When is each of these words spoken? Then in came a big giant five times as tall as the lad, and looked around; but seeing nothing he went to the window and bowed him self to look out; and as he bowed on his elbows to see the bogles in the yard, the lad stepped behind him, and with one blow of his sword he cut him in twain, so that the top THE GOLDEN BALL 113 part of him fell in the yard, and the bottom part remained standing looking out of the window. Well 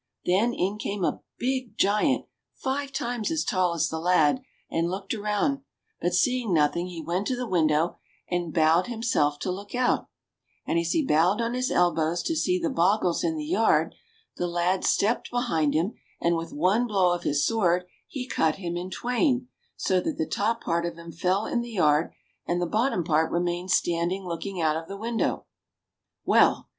Then 0.25 0.51
in 0.51 0.79
came 0.79 1.03
a 1.05 1.21
big 1.37 1.77
giant 1.77 2.25
five 2.55 2.91
times 2.91 3.29
as 3.29 3.43
tall 3.43 3.75
as 3.75 3.87
the 3.89 3.99
lad, 3.99 4.41
and 4.67 4.89
looked 4.89 5.13
around; 5.13 5.61
but 6.01 6.15
seeing 6.15 6.51
nothing 6.51 6.87
he 6.87 7.03
went 7.03 7.27
to 7.27 7.35
the 7.35 7.45
window 7.47 7.99
and 8.27 8.51
bowed 8.51 8.87
him 8.87 9.03
self 9.03 9.37
to 9.41 9.51
look 9.51 9.75
out; 9.75 10.09
and 10.65 10.79
as 10.79 10.93
he 10.93 11.05
bowed 11.05 11.39
on 11.39 11.53
his 11.53 11.69
elbows 11.69 12.23
to 12.23 12.35
see 12.35 12.57
the 12.57 12.71
bogles 12.71 13.23
in 13.23 13.35
the 13.37 13.45
yard, 13.45 13.93
the 14.37 14.47
lad 14.47 14.83
stepped 14.83 15.29
behind 15.29 15.75
him, 15.75 15.93
and 16.19 16.35
with 16.35 16.51
one 16.51 16.87
blow 16.87 17.13
of 17.13 17.21
his 17.21 17.45
sword 17.45 17.85
he 18.07 18.27
cut 18.27 18.55
him 18.55 18.75
in 18.75 18.89
twain, 18.89 19.49
so 19.75 19.99
that 20.01 20.17
the 20.17 20.25
top 20.25 20.61
THE 20.61 20.65
GOLDEN 20.65 20.65
BALL 20.65 20.73
113 20.73 20.73
part 20.73 20.85
of 20.87 20.97
him 20.97 21.11
fell 21.11 21.45
in 21.45 21.61
the 21.61 21.77
yard, 21.77 22.11
and 22.47 22.59
the 22.59 22.65
bottom 22.65 23.03
part 23.03 23.31
remained 23.31 23.69
standing 23.69 24.25
looking 24.25 24.59
out 24.59 24.75
of 24.77 24.87
the 24.87 24.97
window. 24.97 25.45
Well 26.25 26.69